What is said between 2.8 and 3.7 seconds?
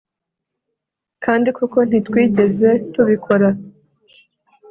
tubikora